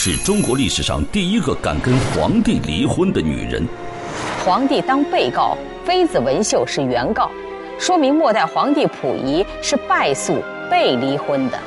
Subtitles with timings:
[0.00, 3.62] 她是中国历史上第一个敢跟皇帝离婚的女人。
[4.42, 7.30] 皇帝当被告，妃子文秀是原告，
[7.78, 11.58] 说明末代皇帝溥仪是败诉被离婚的。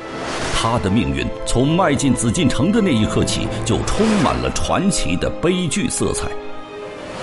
[0.52, 6.26] 她的命运从迈进紫禁城的那一刻起，就充满了传奇的悲剧色彩。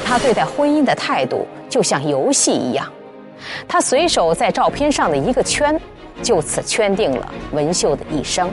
[0.06, 2.90] 她对待婚姻的态度就像游戏一样，
[3.68, 5.78] 她随手在照片上的一个圈，
[6.24, 8.50] 就此圈定了文秀的一生。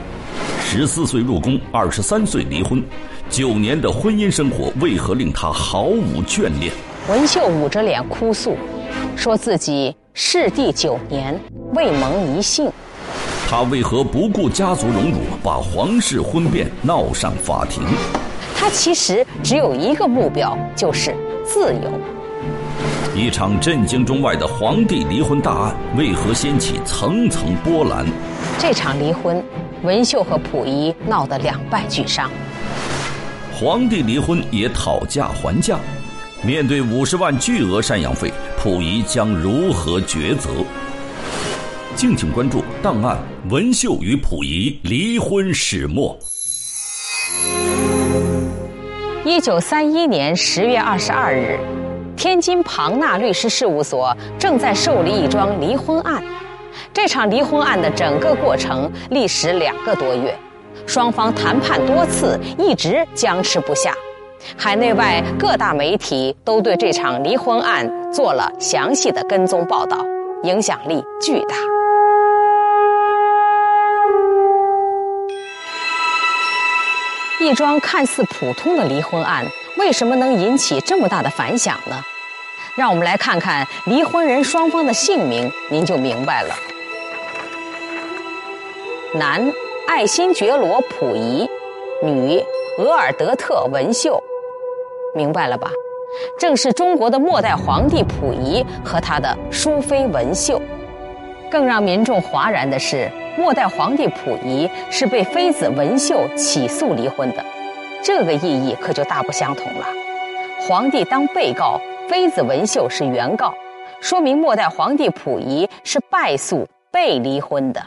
[0.71, 2.79] 十四岁入宫，二十三岁离婚，
[3.27, 6.71] 九年的婚姻生活为何令她毫无眷恋？
[7.09, 8.55] 文秀捂着脸哭诉，
[9.15, 11.37] 说自己侍帝九年
[11.73, 12.71] 未蒙一幸。
[13.49, 17.83] 她为何不顾家族荣辱，把皇室婚变闹上法庭？
[18.55, 21.91] 她其实只有一个目标，就是自由。
[23.15, 28.05] 一场震惊中外的皇帝离婚大案，为何掀起层层波澜？
[28.59, 29.43] 这场离婚，
[29.83, 32.29] 文秀和溥仪闹得两败俱伤。
[33.53, 35.77] 皇帝离婚也讨价还价。
[36.41, 40.49] 面对五十万巨额赡养费，溥仪将如何抉择？
[41.95, 43.17] 敬请关注《档案：
[43.49, 46.17] 文秀与溥仪离婚始末》。
[49.25, 51.59] 一九三一年十月二十二日，
[52.15, 56.23] 天津庞纳律师事务所正在受理一桩离婚案。
[56.91, 60.35] 这场离婚案的整个过程历时两个多月，
[60.87, 63.93] 双方谈判多次，一直僵持不下。
[64.57, 70.03] 海内外各大媒体都对这场离婚案做了详细的跟踪报道，
[70.43, 71.55] 影响力巨大。
[77.41, 79.45] 一桩看似普通的离婚案，
[79.77, 81.95] 为什么能引起这么大的反响呢？
[82.75, 86.55] 让我们来看看离婚人双方的姓名，您就明白了。
[89.15, 89.41] 男，
[89.87, 91.47] 爱新觉罗·溥仪；
[92.03, 92.39] 女，
[92.77, 94.21] 额尔德特·文秀。
[95.15, 95.71] 明白了吧？
[96.37, 100.61] 正是中国的末代皇帝溥仪和他的淑妃文秀。
[101.49, 107.43] 更让民众哗然的是，末代皇帝溥仪是被妃子文秀起诉离婚的，
[108.03, 109.87] 这个意义可就大不相同了。
[110.67, 113.51] 皇帝当被告，妃子文秀是原告，
[114.01, 117.81] 说明末代皇帝溥仪是败诉被离婚的。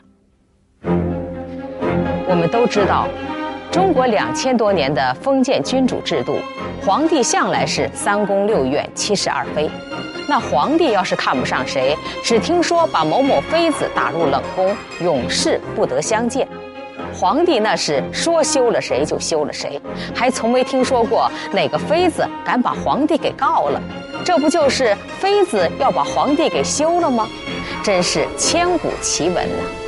[2.32, 3.06] 我们都知道。
[3.70, 6.38] 中国两千多年的封建君主制度，
[6.82, 9.70] 皇帝向来是三宫六院七十二妃。
[10.26, 11.94] 那皇帝要是看不上谁，
[12.24, 16.48] 只听说把某某妃子打入冷宫，永世不得相见。
[17.12, 19.78] 皇帝那是说休了谁就休了谁，
[20.14, 23.78] 还从没听说过哪个妃子敢把皇帝给告了。
[24.24, 27.28] 这不就是妃子要把皇帝给休了吗？
[27.84, 29.81] 真是千古奇闻呐！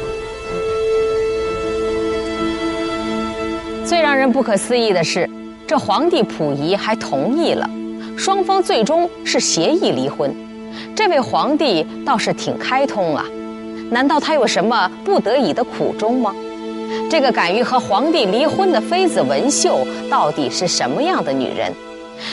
[3.84, 5.28] 最让人不可思议的是，
[5.67, 7.69] 这皇帝溥仪还同意了，
[8.17, 10.34] 双方最终是协议离婚。
[10.97, 13.27] 这位皇帝倒是挺开通啊，
[13.91, 16.34] 难道他有什么不得已的苦衷吗？
[17.11, 21.71] 这个敢于和皇帝离婚的妃子文秀到底是什么样的女人？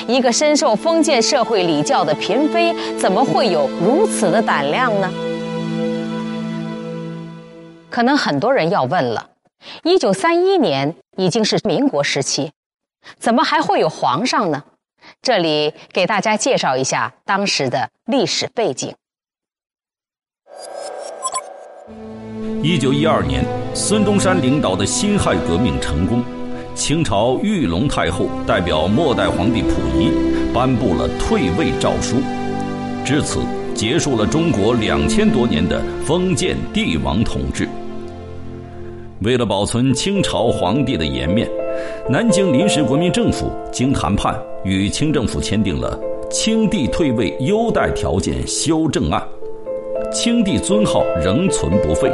[0.07, 5.11] 一个深受封建社会礼教的嫔妃，怎么会有如此的胆量呢？
[7.89, 9.27] 可能很多人要问了。
[9.83, 12.51] 一九三一年已经是民国时期，
[13.17, 14.63] 怎么还会有皇上呢？
[15.21, 18.95] 这里给大家介绍一下当时的历史背景。
[22.63, 26.23] 一九一二年，孙中山领导的辛亥革命成功，
[26.75, 32.17] 清朝裕隆太后代表末代皇帝溥仪颁布了退位诏书，
[33.03, 33.43] 至此
[33.75, 37.67] 结束了中国两千多年的封建帝王统治。
[39.21, 41.47] 为了保存清朝皇帝的颜面，
[42.09, 45.95] 南京临时国民政府经谈判与清政府签订了
[46.29, 49.21] 《清帝退位优待条件修正案》，
[50.09, 52.11] 清帝尊号仍存不废，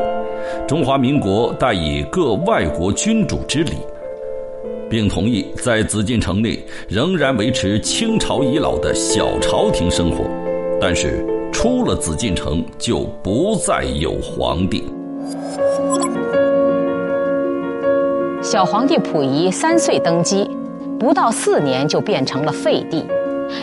[0.67, 3.71] 中华民国代以各外国君主之礼，
[4.89, 10.25] 并同意在紫禁城内仍然维持清朝遗老的小朝廷生活，
[10.81, 14.83] 但是出了紫禁城就不再有皇帝。
[18.49, 20.49] 小皇帝溥仪三岁登基，
[20.97, 23.05] 不到四年就变成了废帝，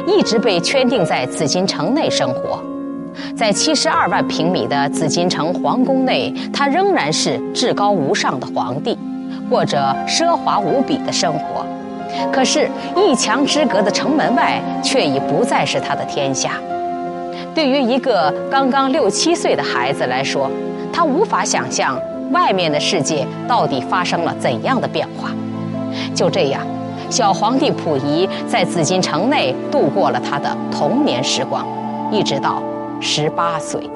[0.06, 2.62] 一直被圈定在紫禁城内生活。
[3.34, 8.98] 在七十二万平米的紫禁城皇宫内，他仍然是至高无上的皇帝，
[9.48, 11.64] 过着奢华无比的生活。
[12.30, 16.60] 可是，一墙之隔的城门外却已不再是他的天下。
[17.54, 20.50] 对于一个刚刚六七岁的孩子来说，
[20.92, 21.98] 他无法想象。
[22.31, 25.31] 外面的世界到底发生了怎样的变化？
[26.15, 26.61] 就这样，
[27.09, 31.65] 小皇帝溥仪在紫禁城内度过了他的童年时光，
[32.11, 32.62] 一直到
[33.00, 33.88] 十八岁。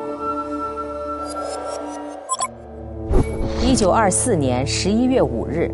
[3.65, 5.71] 一九二四年十一月五日，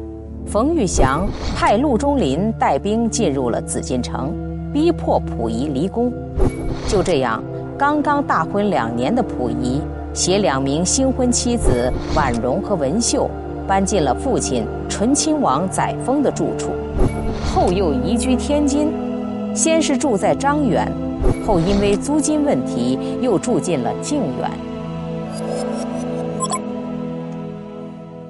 [0.46, 4.34] 冯玉祥派陆中麟带兵进入了紫禁城，
[4.72, 6.12] 逼迫溥仪离宫。
[6.88, 7.42] 就这样，
[7.78, 9.80] 刚刚大婚两年的溥仪，
[10.14, 13.28] 携两名新婚妻子婉容和文秀，
[13.66, 16.70] 搬进了父亲醇亲王载沣的住处，
[17.52, 18.92] 后又移居天津。
[19.52, 20.90] 先是住在张园，
[21.44, 24.50] 后因为租金问题，又住进了静园。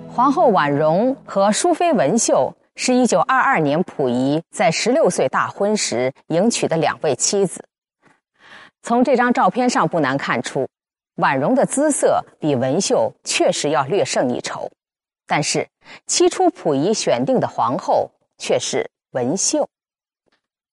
[0.08, 7.62] 皇后婉容和淑妃文秀是一九二二年溥仪在十六岁大婚时迎娶的两位妻子。
[8.82, 10.66] 从这张照片上不难看出，
[11.16, 14.70] 婉容的姿色比文秀确实要略胜一筹，
[15.26, 15.68] 但是
[16.06, 19.68] 起初溥仪选定的皇后却是文秀。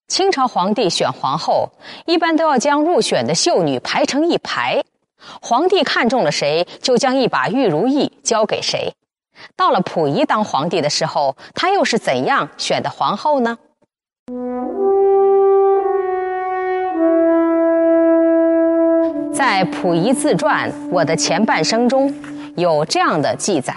[0.08, 1.70] 清朝皇帝选皇后
[2.06, 4.82] 一般都要将入选的秀女排成一排，
[5.40, 8.94] 皇帝看中了谁，就将一把玉如意交给谁。
[9.56, 13.56] 到了溥仪当皇帝的时候，他又是怎样选的皇后呢？
[19.32, 22.14] 在溥仪自传《我的前半生》中，
[22.54, 23.74] 有这样的记载：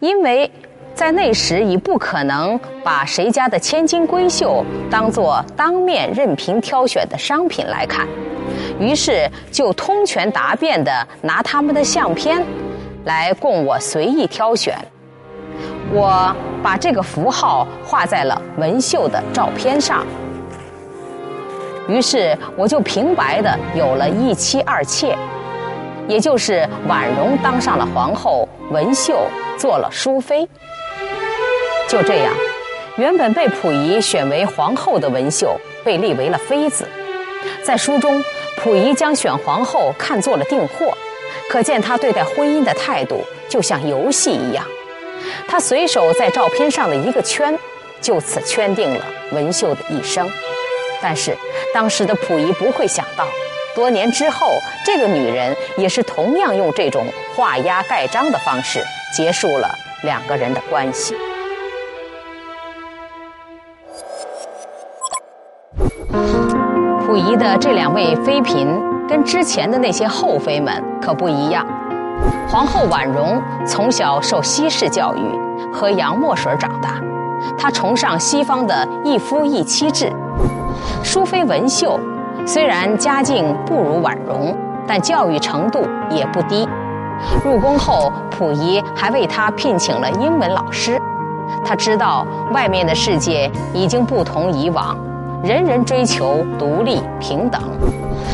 [0.00, 0.50] 因为
[0.94, 8.06] 在那时已不可能把谁家的千金闺秀当做当面任凭挑选的商品来看，
[8.78, 12.44] 于是就通权达变的拿他们的相片。
[13.04, 14.76] 来供我随意挑选，
[15.92, 20.04] 我把这个符号画在了文秀的照片上，
[21.88, 25.16] 于是我就平白的有了一妻二妾，
[26.08, 30.48] 也就是婉容当上了皇后，文秀做了淑妃。
[31.88, 32.34] 就这样，
[32.96, 36.84] 原本被溥仪选为皇后的文秀被立为了妃子，
[37.62, 38.20] 在书中，
[38.56, 40.92] 溥仪将选皇后看作了订货。
[41.48, 44.64] 可见他对待婚姻的态度就像游戏一样，
[45.46, 47.56] 他随手在照片上的一个圈，
[48.00, 50.28] 就此圈定了文秀的一生。
[51.02, 51.36] 但是
[51.74, 53.26] 当时的溥仪不会想到，
[53.74, 54.48] 多年之后，
[54.84, 59.68] 这个女人也是同样用这种画押盖章的方式结束了
[60.02, 61.16] 两个人的关系。
[67.06, 68.96] 溥仪的这两位妃嫔。
[69.08, 71.64] 跟之前的那些后妃们可不一样，
[72.48, 75.20] 皇后婉容从小受西式教育，
[75.72, 77.00] 喝洋墨水长大，
[77.56, 80.12] 她崇尚西方的一夫一妻制。
[81.06, 82.00] 淑妃文秀
[82.44, 84.52] 虽然家境不如婉容，
[84.88, 86.68] 但教育程度也不低。
[87.44, 91.00] 入宫后，溥仪还为她聘请了英文老师。
[91.64, 94.98] 他知道外面的世界已经不同以往，
[95.44, 97.62] 人人追求独立平等。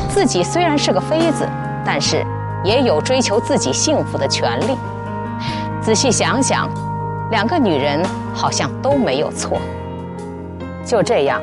[0.09, 1.47] 自己虽然是个妃子，
[1.85, 2.25] 但是
[2.65, 4.79] 也有追求自己幸福的权利。
[5.83, 6.71] 仔细想想，
[7.31, 8.03] 两个女人
[8.33, 9.61] 好像都没有错。
[10.87, 11.39] 就这样，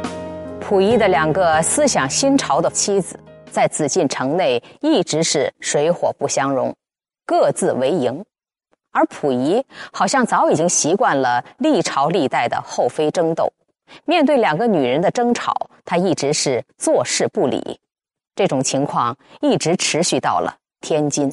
[0.69, 6.71] 溥仪的两个思想新潮的妻子，在紫禁城内一直是水火不相容，
[7.25, 8.23] 各自为营。
[8.91, 13.51] 而溥仪好像早已经习惯了历朝历代的后妃争斗，
[14.05, 17.79] 面对两个女人的争吵，他一直是坐视不理。
[18.35, 21.31] 这种情况一直持续到了天津。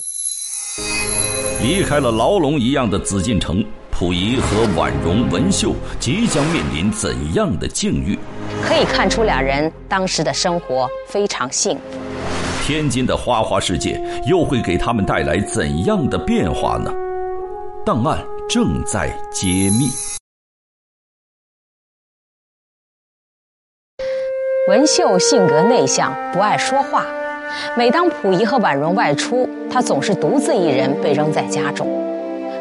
[1.60, 8.18] 离开了牢笼一样的紫禁城，溥仪和婉容、文秀即将面临怎样的境遇？
[8.64, 11.82] 可以看出，两人当时的生活非常幸福。
[12.62, 16.92] 天津的花花世界又会给他们带来怎样的变化呢？
[17.84, 19.88] 档案正在揭秘。
[24.68, 27.06] 文秀性格内向，不爱说话。
[27.76, 31.86] 每当溥仪和婉容外出，她总是独自一人被扔在家中。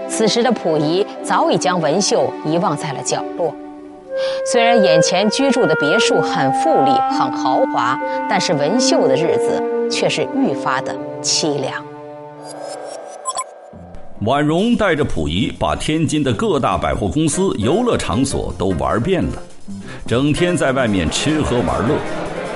[0.07, 3.51] 此时的溥仪早已将文秀遗忘在了角落。
[4.46, 11.84] 虽然眼前居住的别墅很富丽、很豪华，但是文秀的日子却是愈发的凄凉。
[14.22, 19.44] 婉容带着溥仪把天津的各大百货公司、游乐场所都玩遍了。
[20.08, 21.96] 整天在外面吃喝玩乐，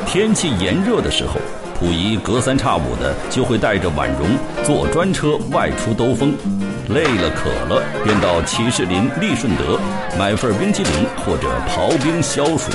[0.06, 1.40] 天气炎热的时候，
[1.80, 4.28] 溥仪隔三差五的就会带着婉容
[4.66, 6.34] 坐专车外出兜风，
[6.90, 9.80] 累了渴了便到启士林、利顺德
[10.18, 10.92] 买份冰淇淋
[11.26, 12.70] 或者刨冰消暑。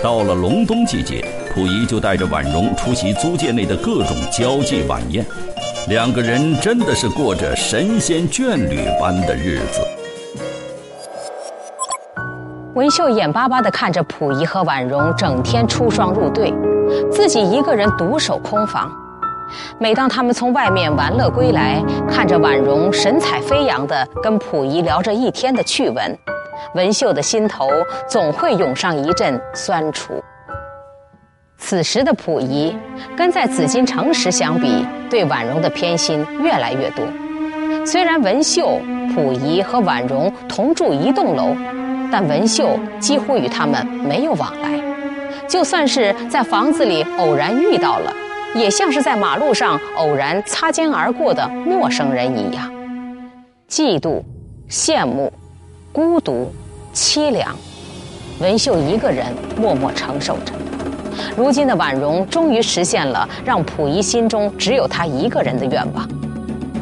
[0.00, 5.26] 到了隆冬季节，溥仪就带着婉容出席租界内的各种交际晚宴，
[5.88, 9.80] 两个人真的是过着神仙眷侣般的日子。
[12.74, 16.50] 文秀眼巴巴地看着溥仪和婉容整天出双入对，
[17.10, 18.90] 自己一个人独守空房。
[19.78, 26.18] 每当他们从外面玩乐归来，看着婉容神采飞扬地跟溥仪聊着一天的趣闻，
[26.74, 27.68] 文秀的心头
[28.08, 30.14] 总会涌上一阵酸楚。
[31.58, 32.74] 此时的溥仪，
[33.14, 37.04] 跟在紫禁城时相比，对婉容的偏心越来越多。
[37.84, 38.80] 虽然文秀、
[39.14, 41.54] 溥仪和婉容同住一栋楼。
[42.12, 44.78] 但文秀几乎与他们没有往来，
[45.48, 48.12] 就算是在房子里偶然遇到了，
[48.54, 52.70] 也像是在马路上偶然擦肩而过的陌生人一样。
[53.66, 54.22] 嫉妒、
[54.68, 55.32] 羡慕、
[55.90, 56.52] 孤独、
[56.92, 57.56] 凄凉，
[58.40, 59.24] 文秀一个人
[59.56, 60.52] 默默承受着。
[61.34, 66.06] 如今的婉容终于实现了让溥仪心中只有他一个人的愿望，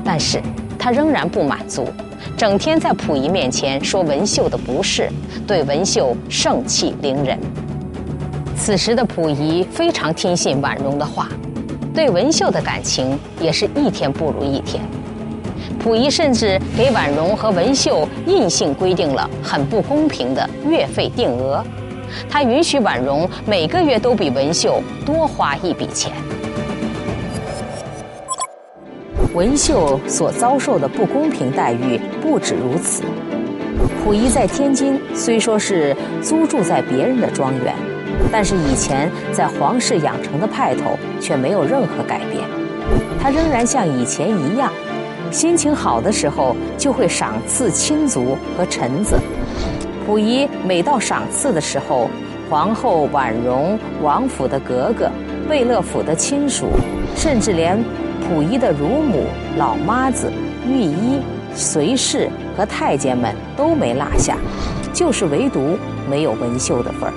[0.05, 0.43] 但是
[0.77, 1.87] 他仍然不满足。
[2.41, 5.11] 整天在溥仪面前说文秀的不是，
[5.47, 7.39] 对文秀盛气凌人。
[8.57, 11.29] 此时的溥仪非常听信婉容的话，
[11.95, 14.83] 对文秀的感情也是一天不如一天。
[15.79, 21.63] 溥仪甚至给婉容和文秀硬性规定了很不公平的月费定额，
[22.27, 26.11] 他允许婉容每个月都比文秀多花一笔钱。
[29.33, 33.05] 文秀所遭受的不公平待遇不止如此。
[34.03, 37.75] 溥仪在天津虽说是租住在别人的庄园，
[38.33, 42.43] 但是以前在皇室养成的派头却没有任何改变。
[43.21, 44.73] 他仍然像以前一样，
[45.31, 49.17] 心情好的时候就会赏赐亲族和臣子。
[50.05, 52.11] 溥仪每到赏赐的时候，
[52.49, 55.09] 皇后婉容、王府的格格、
[55.49, 56.67] 贝勒府的亲属，
[57.15, 57.81] 甚至连。
[58.21, 60.31] 溥仪的乳母、老妈子、
[60.67, 61.21] 御医、
[61.55, 64.37] 随侍和太监们都没落下，
[64.93, 67.13] 就是唯独没有文秀的份儿。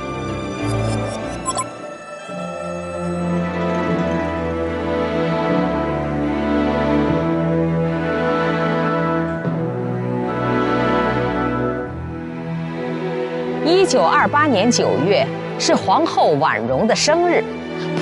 [13.65, 15.27] 一九二八年九月
[15.59, 17.43] 是皇后婉容的生日。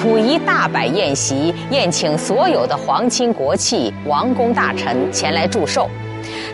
[0.01, 5.87] 溥仪大摆宴席，宴请所有的皇亲国戚、王公大臣前来祝寿，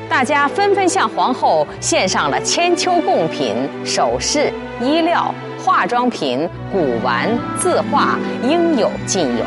[0.10, 4.52] 大家纷纷向皇后献上了千秋贡品、首饰、
[4.82, 9.46] 衣料、化妆品、古玩、字画，应有尽有。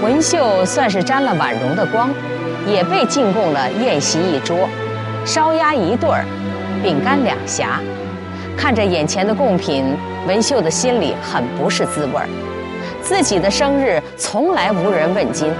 [0.00, 2.08] 文秀算是沾了婉容的光，
[2.68, 4.68] 也被进贡了宴席一桌，
[5.24, 6.24] 烧鸭一对儿，
[6.84, 7.66] 饼干两匣。
[8.56, 9.96] 看着眼前的贡品，
[10.28, 12.28] 文秀的心里很不是滋味儿。
[13.02, 15.52] 自己的生日从来无人问津，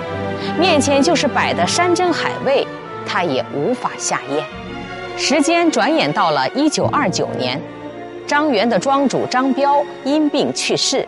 [0.58, 2.66] 面前就是摆的山珍海味，
[3.04, 4.44] 他也无法下咽。
[5.18, 7.60] 时间转眼到了一九二九年，
[8.26, 11.06] 张园的庄主张彪因病去世，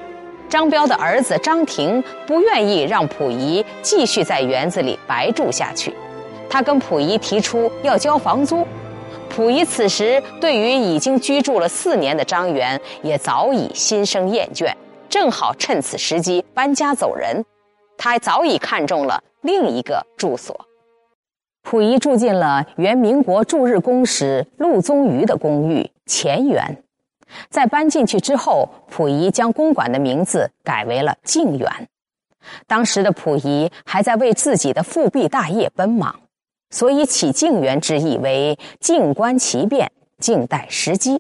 [0.49, 5.95] 张彪的儿子张廷不愿意让溥仪继续在园子里白住下去，
[6.51, 8.67] 他跟溥仪提出要交房租。
[9.31, 14.71] 溥仪此时对于已经居住了四年的张园也早已心生厌倦。
[15.09, 17.45] 正好趁此时机搬家走人，
[17.97, 20.67] 他早已看中了另一个住所。
[21.63, 26.83] 溥仪住进了原民国驻日公使陆宗舆的公寓乾园，
[27.49, 31.89] 在搬进去之后，溥仪将公馆的名字改为了静园。
[32.67, 36.21] 当时的溥仪还在为自己的复辟大业奔忙，
[36.69, 41.19] 所以起静园之意为静观其变，静待时机。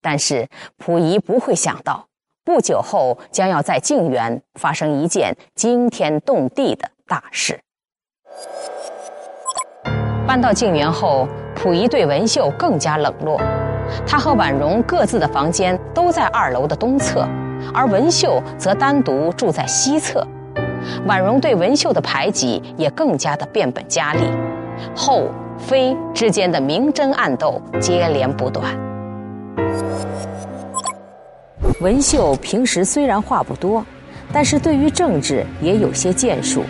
[0.00, 2.08] 但是溥仪不会想到。
[2.44, 7.60] 不久后，将要在静园发生一件惊天动地的大事。
[10.26, 13.40] 搬到静园后，溥仪对文秀更加冷落。
[14.06, 17.24] 他和婉容各自的房间都在二楼的东侧，
[17.72, 20.26] 而文秀则单独住在西侧。
[21.06, 24.20] 婉容对文秀的排挤也更加的变本加厉，
[24.96, 28.64] 后妃之间的明争暗斗接连不断。
[31.82, 33.84] 文秀平时虽然话不多，
[34.32, 36.62] 但是对于政治也有些建树。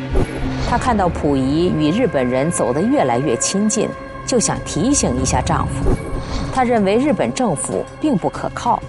[0.67, 3.87] 她看到溥仪与日本人走得越来越亲近，
[4.27, 5.91] 就想提醒一下丈夫。
[6.55, 8.83] 她认为日本政府并不可靠。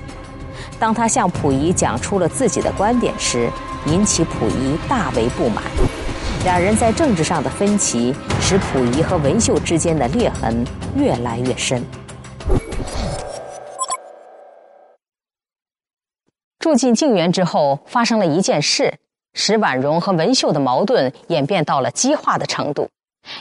[0.79, 3.49] 当她向溥仪讲出了自己的观点时，
[3.87, 5.61] 引起溥仪大为不满。
[6.45, 10.65] 两人在政治上的分歧，使溥仪和文秀之间的裂痕
[10.95, 11.83] 越来越深。
[16.73, 18.91] 住进静园之后，发生了一件事，
[19.35, 22.89] 使婉容和文秀的矛盾演变到了激化的程度，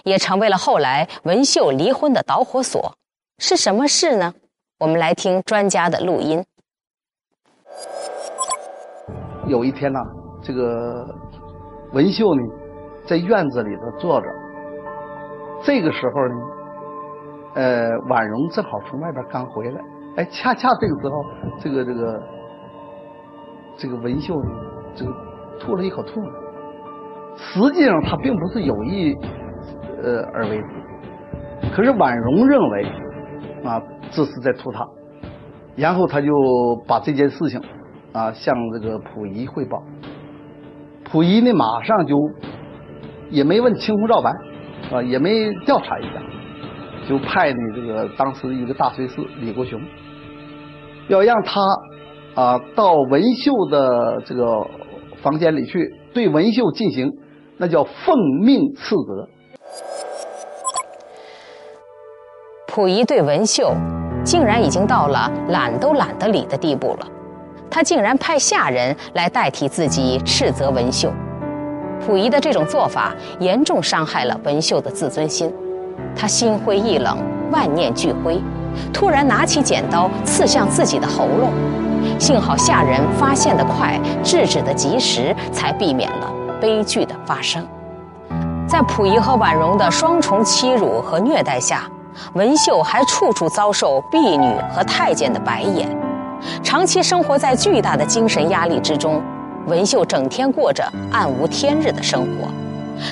[0.04, 2.92] 也成为了后来文秀离婚的导火索。
[3.38, 4.34] 是什么事呢？
[4.80, 6.44] 我们来听专家的录音。
[9.46, 9.98] 有一天呢，
[10.42, 11.02] 这个
[11.94, 12.42] 文秀呢，
[13.08, 14.26] 在院子里头坐着。
[15.64, 16.34] 这个时候呢，
[17.54, 19.80] 呃，婉容正好从外边刚回来。
[20.18, 21.24] 哎，恰恰这个时候，
[21.62, 22.22] 这个这个
[23.82, 24.50] 这个文秀呢，
[24.94, 25.12] 这个
[25.58, 26.30] 吐了一口唾沫。
[27.36, 29.12] 实际上他并不是有意
[30.00, 30.68] 呃而为之，
[31.74, 32.84] 可是婉容认为
[33.64, 34.86] 啊这是在吐他，
[35.74, 36.30] 然后他就
[36.86, 37.60] 把这件事情。
[38.12, 39.82] 啊，向这个溥仪汇报，
[41.02, 42.14] 溥仪呢马上就
[43.30, 44.30] 也没问青红皂白，
[44.92, 46.20] 啊，也没调查一下，
[47.08, 49.80] 就派呢这个当时一个大学士李国雄，
[51.08, 51.62] 要让他
[52.34, 54.66] 啊到文秀的这个
[55.22, 57.10] 房间里去，对文秀进行
[57.58, 59.28] 那叫奉命斥责。
[62.66, 63.74] 溥仪对文秀
[64.24, 67.06] 竟然已经到了懒都懒得理的地步了。
[67.70, 71.10] 他竟然派下人来代替自己斥责文秀，
[72.00, 75.52] 溥仪的这种做法严重伤害了文秀的自尊心，
[76.16, 77.18] 他心灰意冷，
[77.50, 78.40] 万念俱灰，
[78.92, 81.50] 突然拿起剪刀刺向自己的喉咙，
[82.22, 87.66] 幸好下人发现的快，制止的及时，才避免了悲剧的发生。
[88.64, 91.82] 在溥仪和婉容的双重欺辱和虐待下，
[92.34, 95.88] 文秀还处处遭受婢女和太监的白眼。
[96.62, 99.20] 长期生活在巨大的精神压力之中，
[99.66, 102.48] 文秀整天过着暗无天日的生活。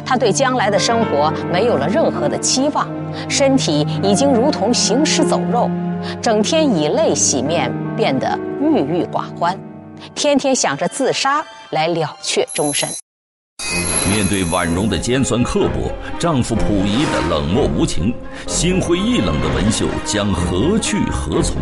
[0.06, 2.86] 他对将来的生活没有了任何的期望，
[3.28, 5.68] 身体已经如同行尸走肉，
[6.22, 9.58] 整天以泪洗面，变得郁郁寡欢，
[10.14, 12.88] 天天想着自杀来了却终身。
[14.12, 18.12] 面对婉容的尖酸刻薄，丈夫溥仪的冷漠无情，
[18.48, 21.56] 心灰意冷的文秀将何去何从？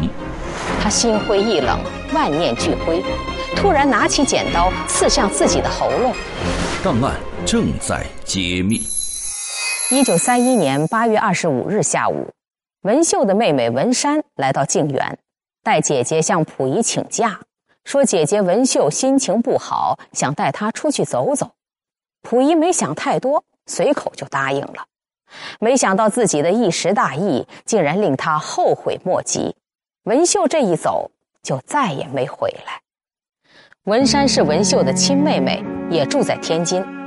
[0.80, 1.78] 她心灰意冷，
[2.14, 3.04] 万念俱灰，
[3.54, 6.14] 突然拿起剪刀刺向自己的喉咙。
[6.82, 8.80] 档案正在揭秘。
[9.90, 12.28] 一九三一年八月二十五日下午，
[12.82, 15.18] 文秀的妹妹文山来到静园，
[15.64, 17.40] 带姐姐向溥仪请假，
[17.84, 21.50] 说姐姐文秀心情不好，想带她出去走走。
[22.22, 24.86] 溥仪没想太多，随口就答应了。
[25.58, 29.56] 没想到自己的一时大意，竟然令他后悔莫及。
[30.04, 31.10] 文秀这一走，
[31.42, 32.80] 就再也没回来。
[33.84, 36.97] 文山是文秀的亲妹妹，也住在天津。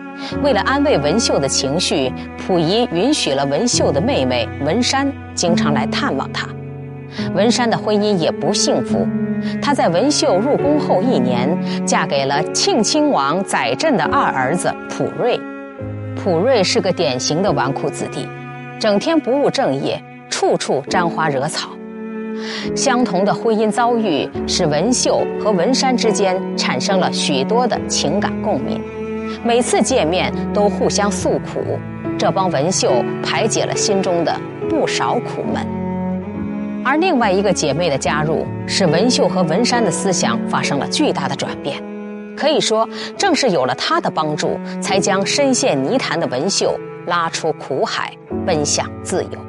[0.44, 6.48] 为了安慰文秀的情绪，溥仪允许了文秀的妹妹文山经常来探望她。
[7.34, 9.06] 文山的婚姻也不幸福，
[9.62, 15.40] 她在文秀入宫后一年，嫁给了庆亲王载振的二儿子溥瑞。
[16.16, 18.28] 溥瑞是个典型的纨绔子弟，
[18.80, 21.70] 整天不务正业，处处沾花惹草。
[22.76, 28.80] 相同的婚姻遭遇，使文秀和文山之间产生了许多的情感共鸣。
[29.44, 31.80] 每次见面都互相诉苦，
[32.18, 35.66] 这帮文秀排解了心中的不少苦闷。
[36.86, 41.82] 而另外一个姐妹的加入，使文秀和文山的思想发生了巨大的转变。
[42.38, 49.40] 可以说，正是有了她的帮助，才将深陷泥潭的文秀拉出苦海，奔向自由。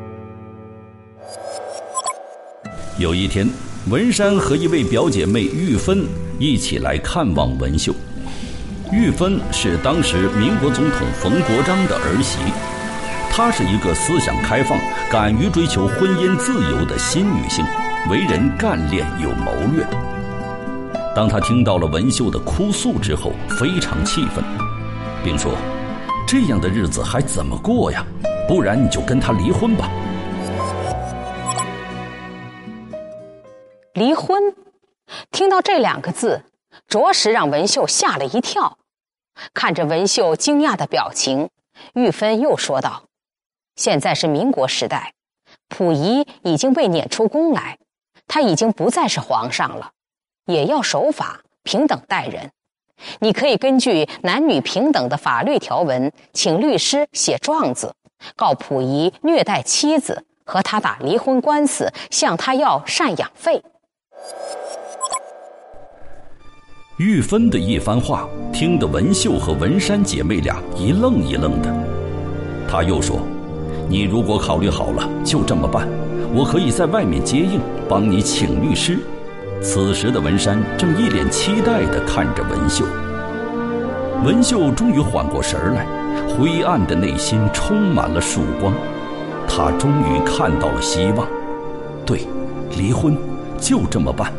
[2.98, 3.46] 有一天，
[3.90, 6.06] 文山和一位表姐妹玉芬
[6.38, 7.94] 一起来看望文秀。
[8.92, 12.38] 玉芬是当时民国总统冯国璋的儿媳，
[13.30, 14.78] 她是一个思想开放、
[15.10, 17.64] 敢于追求婚姻自由的新女性，
[18.10, 19.82] 为人干练有谋略。
[21.16, 24.44] 当她听到了文秀的哭诉之后，非常气愤，
[25.24, 25.52] 并说
[26.28, 28.04] ：“这样的日子还怎么过呀？
[28.46, 29.88] 不然你就跟他离婚吧。”
[33.94, 34.54] 离婚，
[35.30, 36.42] 听到这两个字，
[36.86, 38.76] 着实让文秀吓了一跳。
[39.54, 41.48] 看着文秀惊讶的表情，
[41.94, 43.04] 玉芬又说道
[43.76, 45.14] ：“现在是民国时代，
[45.68, 47.78] 溥仪已经被撵出宫来，
[48.26, 49.92] 他已经不再是皇上了，
[50.46, 52.50] 也要守法，平等待人。
[53.20, 57.94] 你可以根据男女平等的法律条文，请律师写状子，
[58.36, 63.62] 告溥仪虐待妻子，和他打离婚官司，向他要赡养费。”
[67.02, 71.68] 玉芬的一番话，听得文秀和文山姐妹俩一愣一愣的。
[72.68, 73.18] 她又说
[73.90, 75.88] ：“你如果考虑好了，就这么办，
[76.32, 79.00] 我可以在外面接应，帮你请律师。”
[79.60, 82.84] 此时的文山正一脸期待地看着文秀。
[84.24, 85.84] 文秀终于缓过神来，
[86.28, 88.72] 灰暗的内心充满了曙光，
[89.48, 91.26] 她终于看到了希望。
[92.06, 92.28] 对，
[92.78, 93.18] 离婚。
[93.58, 94.32] 就这么办。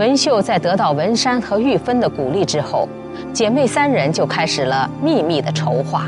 [0.00, 2.88] 文秀在得到文山和玉芬的鼓励之后，
[3.34, 6.06] 姐妹三人就开始了秘密的筹划。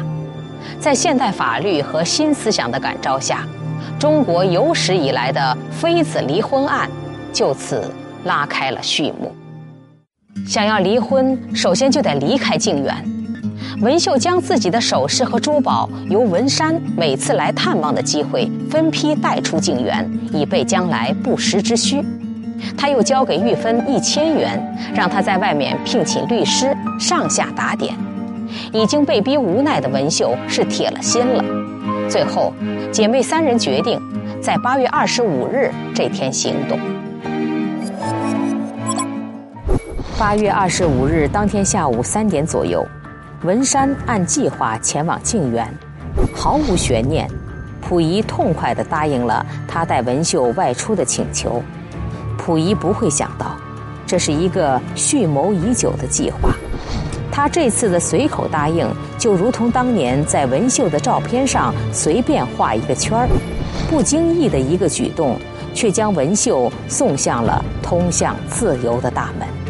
[0.80, 3.46] 在现代法律和新思想的感召下，
[3.98, 6.88] 中国有史以来的妃子离婚案
[7.34, 7.92] 就此
[8.24, 9.30] 拉开了序幕。
[10.46, 12.96] 想要离婚，首先就得离开静园。
[13.82, 22.02] 文秀将自己的首饰和珠宝由文山每次来探望的机会分批带出静园，以备将来不时之需。
[22.76, 24.60] 他又交给玉芬一千元，
[24.94, 27.94] 让她在外面聘请律师，上下打点。
[28.72, 31.42] 已经被逼无奈的文秀是铁了心了。
[32.08, 32.52] 最后，
[32.90, 34.00] 姐妹三人决定
[34.42, 36.78] 在八月二十五日这天行动。
[40.18, 42.86] 八月二十五日当天下午三点左右，
[43.42, 45.66] 文山按计划前往静园，
[46.34, 47.26] 毫无悬念，
[47.80, 51.62] 溥仪痛快地答应了他带文秀外出的请求。
[52.44, 53.56] 溥仪不会想到，
[54.04, 56.50] 这是一个蓄谋已久的计划。
[57.30, 63.28] 他这次的随口答应，就如同当年在文秀的照片上随便画一个圈儿，
[63.88, 65.38] 不经意的一个举动，
[65.72, 69.61] 却将文秀送向了通向自由的大门。